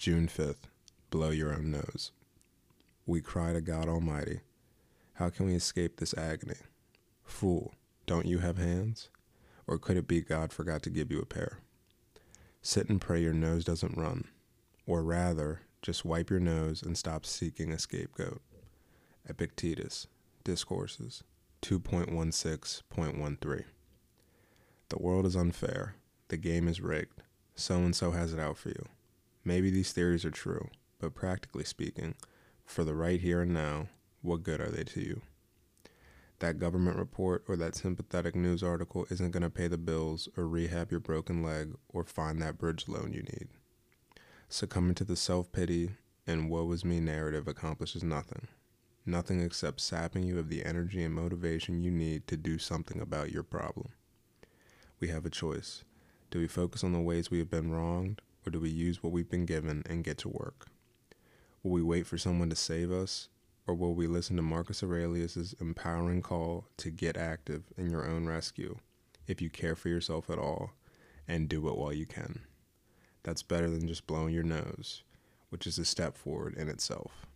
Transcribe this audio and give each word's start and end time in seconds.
June 0.00 0.28
5th, 0.28 0.68
blow 1.10 1.28
your 1.28 1.52
own 1.52 1.72
nose. 1.72 2.12
We 3.04 3.20
cry 3.20 3.52
to 3.52 3.60
God 3.60 3.86
Almighty, 3.86 4.40
How 5.12 5.28
can 5.28 5.44
we 5.44 5.52
escape 5.52 5.98
this 5.98 6.16
agony? 6.16 6.56
Fool, 7.22 7.74
don't 8.06 8.24
you 8.24 8.38
have 8.38 8.56
hands? 8.56 9.10
Or 9.66 9.76
could 9.76 9.98
it 9.98 10.08
be 10.08 10.22
God 10.22 10.54
forgot 10.54 10.82
to 10.84 10.90
give 10.90 11.12
you 11.12 11.20
a 11.20 11.26
pair? 11.26 11.58
Sit 12.62 12.88
and 12.88 12.98
pray 12.98 13.20
your 13.20 13.34
nose 13.34 13.62
doesn't 13.62 13.98
run, 13.98 14.24
or 14.86 15.02
rather, 15.02 15.60
just 15.82 16.06
wipe 16.06 16.30
your 16.30 16.40
nose 16.40 16.82
and 16.82 16.96
stop 16.96 17.26
seeking 17.26 17.70
a 17.70 17.78
scapegoat. 17.78 18.40
Epictetus, 19.28 20.06
Discourses 20.44 21.24
2.16.13. 21.60 23.64
The 24.88 24.98
world 24.98 25.26
is 25.26 25.36
unfair. 25.36 25.96
The 26.28 26.38
game 26.38 26.68
is 26.68 26.80
rigged. 26.80 27.20
So 27.54 27.74
and 27.74 27.94
so 27.94 28.12
has 28.12 28.32
it 28.32 28.40
out 28.40 28.56
for 28.56 28.70
you. 28.70 28.86
Maybe 29.44 29.70
these 29.70 29.92
theories 29.92 30.24
are 30.24 30.30
true, 30.30 30.68
but 30.98 31.14
practically 31.14 31.64
speaking, 31.64 32.14
for 32.64 32.84
the 32.84 32.94
right 32.94 33.20
here 33.20 33.42
and 33.42 33.52
now, 33.52 33.88
what 34.22 34.42
good 34.42 34.60
are 34.60 34.70
they 34.70 34.84
to 34.84 35.00
you? 35.00 35.22
That 36.40 36.58
government 36.58 36.96
report 36.96 37.44
or 37.48 37.56
that 37.56 37.74
sympathetic 37.74 38.34
news 38.34 38.62
article 38.62 39.06
isn't 39.10 39.30
going 39.30 39.42
to 39.42 39.50
pay 39.50 39.68
the 39.68 39.78
bills 39.78 40.28
or 40.36 40.48
rehab 40.48 40.90
your 40.90 41.00
broken 41.00 41.42
leg 41.42 41.74
or 41.88 42.04
find 42.04 42.40
that 42.40 42.58
bridge 42.58 42.88
loan 42.88 43.12
you 43.12 43.22
need. 43.22 43.48
Succumbing 44.48 44.94
to 44.96 45.04
the 45.04 45.16
self 45.16 45.52
pity 45.52 45.90
and 46.26 46.48
woe 46.48 46.70
is 46.72 46.84
me 46.84 47.00
narrative 47.00 47.48
accomplishes 47.48 48.02
nothing. 48.02 48.48
Nothing 49.04 49.40
except 49.40 49.80
sapping 49.80 50.22
you 50.22 50.38
of 50.38 50.48
the 50.48 50.64
energy 50.64 51.02
and 51.02 51.14
motivation 51.14 51.82
you 51.82 51.90
need 51.90 52.26
to 52.26 52.36
do 52.36 52.58
something 52.58 53.00
about 53.00 53.32
your 53.32 53.42
problem. 53.42 53.90
We 54.98 55.08
have 55.08 55.24
a 55.24 55.30
choice. 55.30 55.84
Do 56.30 56.38
we 56.38 56.46
focus 56.46 56.84
on 56.84 56.92
the 56.92 57.00
ways 57.00 57.30
we 57.30 57.38
have 57.38 57.50
been 57.50 57.70
wronged, 57.72 58.20
or 58.46 58.50
do 58.50 58.60
we 58.60 58.70
use 58.70 59.02
what 59.02 59.12
we've 59.12 59.30
been 59.30 59.46
given 59.46 59.82
and 59.88 60.04
get 60.04 60.18
to 60.18 60.28
work? 60.28 60.66
Will 61.62 61.72
we 61.72 61.82
wait 61.82 62.06
for 62.06 62.18
someone 62.18 62.50
to 62.50 62.56
save 62.56 62.90
us, 62.90 63.28
or 63.66 63.74
will 63.74 63.94
we 63.94 64.06
listen 64.06 64.36
to 64.36 64.42
Marcus 64.42 64.82
Aurelius' 64.82 65.54
empowering 65.60 66.22
call 66.22 66.64
to 66.78 66.90
get 66.90 67.16
active 67.16 67.64
in 67.76 67.90
your 67.90 68.08
own 68.08 68.26
rescue 68.26 68.76
if 69.26 69.42
you 69.42 69.50
care 69.50 69.76
for 69.76 69.88
yourself 69.88 70.30
at 70.30 70.38
all 70.38 70.72
and 71.28 71.48
do 71.48 71.68
it 71.68 71.76
while 71.76 71.92
you 71.92 72.06
can? 72.06 72.40
That's 73.22 73.42
better 73.42 73.68
than 73.68 73.86
just 73.86 74.06
blowing 74.06 74.32
your 74.32 74.42
nose, 74.42 75.02
which 75.50 75.66
is 75.66 75.78
a 75.78 75.84
step 75.84 76.16
forward 76.16 76.54
in 76.54 76.68
itself. 76.68 77.26